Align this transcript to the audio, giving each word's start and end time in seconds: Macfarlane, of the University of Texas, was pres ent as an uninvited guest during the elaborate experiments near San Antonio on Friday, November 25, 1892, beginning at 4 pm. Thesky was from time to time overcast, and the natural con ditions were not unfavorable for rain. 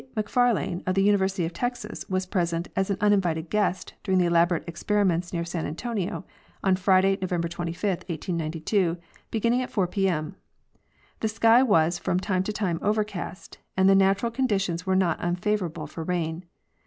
Macfarlane, 0.15 0.81
of 0.87 0.95
the 0.95 1.03
University 1.03 1.45
of 1.45 1.53
Texas, 1.53 2.09
was 2.09 2.25
pres 2.25 2.53
ent 2.53 2.69
as 2.75 2.89
an 2.89 2.97
uninvited 3.01 3.51
guest 3.51 3.93
during 4.03 4.17
the 4.17 4.25
elaborate 4.25 4.63
experiments 4.65 5.31
near 5.31 5.45
San 5.45 5.67
Antonio 5.67 6.25
on 6.63 6.75
Friday, 6.75 7.19
November 7.21 7.47
25, 7.47 7.87
1892, 8.09 8.97
beginning 9.29 9.61
at 9.61 9.69
4 9.69 9.85
pm. 9.85 10.35
Thesky 11.19 11.63
was 11.67 11.99
from 11.99 12.19
time 12.19 12.41
to 12.41 12.51
time 12.51 12.79
overcast, 12.81 13.59
and 13.77 13.87
the 13.87 13.93
natural 13.93 14.31
con 14.31 14.47
ditions 14.47 14.85
were 14.85 14.95
not 14.95 15.19
unfavorable 15.19 15.85
for 15.85 16.03
rain. 16.03 16.45